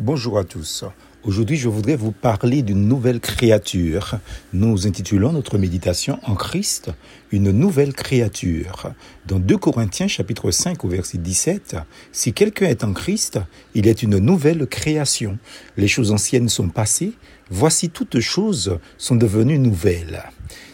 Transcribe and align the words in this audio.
Bonjour 0.00 0.38
à 0.38 0.44
tous. 0.44 0.84
Aujourd'hui, 1.24 1.56
je 1.56 1.68
voudrais 1.68 1.96
vous 1.96 2.12
parler 2.12 2.62
d'une 2.62 2.86
nouvelle 2.86 3.18
créature. 3.18 4.20
Nous 4.52 4.86
intitulons 4.86 5.32
notre 5.32 5.58
méditation 5.58 6.20
en 6.22 6.36
Christ, 6.36 6.92
une 7.32 7.50
nouvelle 7.50 7.92
créature. 7.92 8.92
Dans 9.26 9.40
2 9.40 9.56
Corinthiens 9.56 10.06
chapitre 10.06 10.52
5 10.52 10.84
au 10.84 10.88
verset 10.88 11.18
17, 11.18 11.78
si 12.12 12.32
quelqu'un 12.32 12.66
est 12.66 12.84
en 12.84 12.92
Christ, 12.92 13.40
il 13.74 13.88
est 13.88 14.04
une 14.04 14.18
nouvelle 14.18 14.68
création. 14.68 15.36
Les 15.76 15.88
choses 15.88 16.12
anciennes 16.12 16.48
sont 16.48 16.68
passées, 16.68 17.14
voici 17.50 17.90
toutes 17.90 18.20
choses 18.20 18.78
sont 18.98 19.16
devenues 19.16 19.58
nouvelles. 19.58 20.22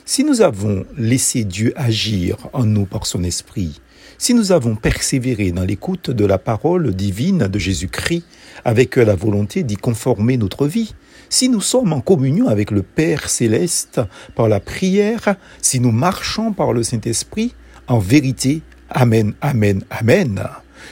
Si 0.04 0.22
nous 0.22 0.42
avons 0.42 0.84
laissé 0.98 1.44
Dieu 1.44 1.72
agir 1.76 2.36
en 2.52 2.64
nous 2.64 2.84
par 2.84 3.06
son 3.06 3.24
esprit, 3.24 3.80
si 4.18 4.34
nous 4.34 4.52
avons 4.52 4.76
persévéré 4.76 5.52
dans 5.52 5.64
l'écoute 5.64 6.10
de 6.10 6.24
la 6.24 6.38
parole 6.38 6.94
divine 6.94 7.48
de 7.48 7.58
Jésus-Christ 7.58 8.24
avec 8.64 8.96
la 8.96 9.14
volonté 9.14 9.62
d'y 9.62 9.76
conformer 9.76 10.36
notre 10.36 10.66
vie, 10.66 10.94
si 11.28 11.48
nous 11.48 11.60
sommes 11.60 11.92
en 11.92 12.00
communion 12.00 12.48
avec 12.48 12.70
le 12.70 12.82
Père 12.82 13.28
céleste 13.28 14.00
par 14.34 14.48
la 14.48 14.60
prière, 14.60 15.36
si 15.60 15.80
nous 15.80 15.92
marchons 15.92 16.52
par 16.52 16.72
le 16.72 16.82
Saint-Esprit, 16.82 17.54
en 17.88 17.98
vérité, 17.98 18.62
Amen, 18.90 19.34
Amen, 19.40 19.84
Amen. 19.90 20.48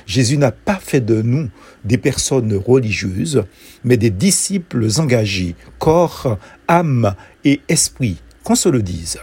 Jésus 0.06 0.38
n'a 0.38 0.52
pas 0.52 0.80
fait 0.82 1.00
de 1.00 1.22
nous 1.22 1.48
des 1.84 1.98
personnes 1.98 2.54
religieuses, 2.54 3.44
mais 3.84 3.96
des 3.96 4.10
disciples 4.10 4.88
engagés, 4.98 5.54
corps, 5.78 6.38
âme 6.68 7.14
et 7.44 7.60
esprit 7.68 8.16
qu'on 8.42 8.54
se 8.54 8.68
le 8.68 8.82
dise. 8.82 9.18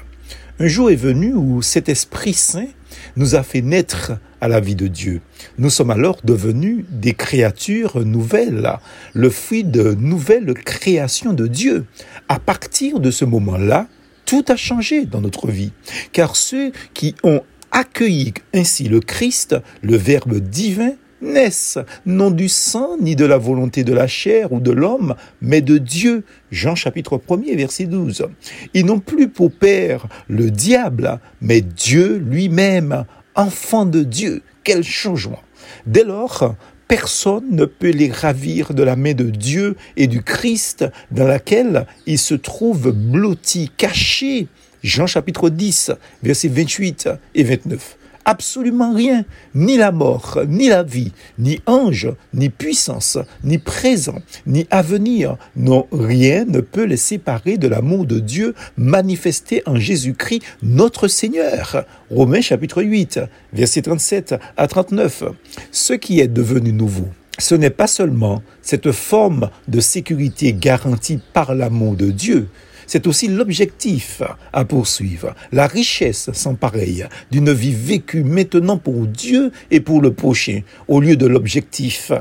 Un 0.60 0.68
jour 0.68 0.92
est 0.92 0.96
venu 0.96 1.34
où 1.34 1.62
cet 1.62 1.90
Esprit 1.90 2.34
Saint 2.34 2.68
nous 3.16 3.36
a 3.36 3.44
fait 3.44 3.62
naître 3.62 4.14
à 4.42 4.48
la 4.48 4.60
vie 4.60 4.76
de 4.76 4.88
Dieu. 4.88 5.22
Nous 5.58 5.70
sommes 5.70 5.92
alors 5.92 6.18
devenus 6.24 6.86
des 6.90 7.14
créatures 7.14 8.06
nouvelles, 8.06 8.78
le 9.14 9.30
fruit 9.30 9.64
de 9.64 9.94
nouvelles 9.94 10.54
créations 10.54 11.34
de 11.34 11.48
Dieu. 11.48 11.86
À 12.28 12.40
partir 12.40 13.00
de 13.00 13.12
ce 13.12 13.26
moment-là, 13.26 13.88
tout 14.26 14.45
a 14.48 14.56
changé 14.56 15.06
dans 15.06 15.22
notre 15.22 15.48
vie, 15.48 15.72
car 16.12 16.36
ceux 16.36 16.72
qui 16.94 17.16
ont 17.23 17.42
accueilli 17.72 18.34
ainsi 18.53 18.84
le 18.88 19.00
Christ, 19.00 19.56
le 19.81 19.96
Verbe 19.96 20.40
divin, 20.40 20.92
naissent, 21.22 21.80
non 22.06 22.31
du 22.31 22.50
sang, 22.50 22.98
ni 23.00 23.16
de 23.16 23.25
la 23.25 23.38
volonté 23.38 23.84
de 23.84 23.94
la 23.94 24.08
chair 24.08 24.52
ou 24.52 24.59
de 24.59 24.72
l'homme, 24.72 25.16
mais 25.42 25.62
de 25.62 25.78
Dieu. 25.78 26.23
Jean 26.52 26.75
chapitre 26.75 27.17
1er, 27.17 27.56
verset 27.56 27.86
12. 27.86 28.28
Ils 28.73 28.86
n'ont 28.86 29.00
plus 29.00 29.30
pour 29.30 29.52
père 29.52 30.08
le 30.28 30.52
diable, 30.52 31.20
mais 31.42 31.62
Dieu 31.62 32.17
lui-même, 32.17 33.06
enfant 33.36 33.86
de 33.86 34.03
Dieu. 34.03 34.42
Quel 34.64 34.84
changement. 34.84 35.42
Dès 35.86 36.03
lors, 36.03 36.56
personne 36.88 37.52
ne 37.52 37.66
peut 37.66 37.92
les 37.92 38.12
ravir 38.12 38.73
de 38.73 38.84
la 38.84 38.95
main 38.95 39.14
de 39.14 39.30
Dieu 39.30 39.75
et 39.95 40.08
du 40.08 40.23
Christ 40.23 40.86
dans 41.12 41.28
laquelle 41.28 41.86
ils 42.06 42.20
se 42.20 42.36
trouvent 42.36 42.92
blottis, 42.92 43.72
cachés. 43.78 44.47
Jean 44.81 45.08
chapitre 45.08 45.50
10, 45.50 45.92
versets 46.23 46.47
28 46.47 47.09
et 47.36 47.44
29 47.44 47.98
absolument 48.30 48.94
rien, 48.94 49.25
ni 49.55 49.75
la 49.75 49.91
mort, 49.91 50.38
ni 50.47 50.69
la 50.69 50.83
vie, 50.83 51.13
ni 51.39 51.59
ange, 51.66 52.13
ni 52.31 52.49
puissance, 52.49 53.17
ni 53.44 53.58
présent, 53.58 54.22
ni 54.45 54.67
avenir, 54.69 55.35
non, 55.55 55.88
rien 55.91 56.45
ne 56.45 56.61
peut 56.61 56.83
les 56.83 56.95
séparer 56.95 57.57
de 57.57 57.67
l'amour 57.67 58.05
de 58.05 58.19
Dieu 58.19 58.53
manifesté 58.77 59.63
en 59.66 59.77
Jésus-Christ 59.77 60.44
notre 60.61 61.07
Seigneur. 61.07 61.85
Romains 62.11 62.41
chapitre 62.41 62.83
8, 62.83 63.19
versets 63.52 63.81
37 63.81 64.35
à 64.55 64.67
39. 64.67 65.23
Ce 65.72 65.94
qui 65.94 66.19
est 66.19 66.27
devenu 66.27 66.72
nouveau, 66.72 67.07
ce 67.39 67.55
n'est 67.55 67.72
pas 67.72 67.88
seulement 67.88 68.44
cette 68.61 68.91
forme 68.91 69.50
de 69.67 69.80
sécurité 69.80 70.53
garantie 70.53 71.19
par 71.33 71.55
l'amour 71.55 71.95
de 71.95 72.11
Dieu, 72.11 72.47
c'est 72.90 73.06
aussi 73.06 73.28
l'objectif 73.28 74.23
à 74.52 74.66
poursuivre, 74.66 75.36
la 75.52 75.68
richesse 75.68 76.32
sans 76.34 76.56
pareille 76.56 77.06
d'une 77.30 77.53
vie 77.53 77.72
vécue 77.72 78.24
maintenant 78.24 78.80
pour 78.80 79.06
Dieu 79.06 79.52
et 79.69 79.80
pour 79.80 80.02
le 80.02 80.12
prochain, 80.12 80.62
au 80.88 81.00
lieu 81.00 81.16
de 81.16 81.28
l'objectif 81.28 82.12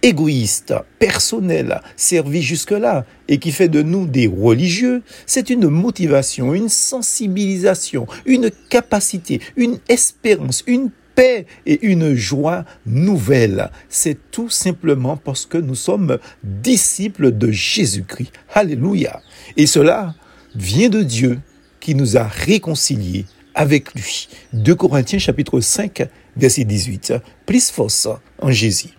égoïste, 0.00 0.72
personnel, 0.98 1.82
servi 1.96 2.40
jusque-là 2.40 3.04
et 3.28 3.38
qui 3.38 3.52
fait 3.52 3.68
de 3.68 3.82
nous 3.82 4.06
des 4.06 4.26
religieux, 4.26 5.02
c'est 5.26 5.50
une 5.50 5.68
motivation, 5.68 6.54
une 6.54 6.70
sensibilisation, 6.70 8.06
une 8.24 8.50
capacité, 8.70 9.42
une 9.56 9.80
espérance, 9.88 10.64
une 10.66 10.90
paix 11.16 11.46
et 11.66 11.84
une 11.84 12.14
joie 12.14 12.64
nouvelle. 12.86 13.72
C'est 13.88 14.30
tout 14.30 14.50
simplement 14.50 15.16
parce 15.16 15.46
que 15.46 15.58
nous 15.58 15.74
sommes 15.74 16.18
disciples 16.44 17.32
de 17.32 17.50
Jésus-Christ. 17.50 18.32
Alléluia. 18.54 19.20
Et 19.56 19.66
cela 19.66 20.14
vient 20.54 20.88
de 20.88 21.02
Dieu 21.02 21.40
qui 21.80 21.96
nous 21.96 22.16
a 22.16 22.22
réconciliés 22.22 23.24
avec 23.54 23.92
lui. 23.94 24.28
2 24.52 24.74
Corinthiens 24.76 25.18
chapitre 25.18 25.58
5 25.58 26.08
verset 26.36 26.64
18. 26.64 27.14
Plus 27.46 27.70
force 27.70 28.08
en 28.40 28.52
Jésus. 28.52 28.90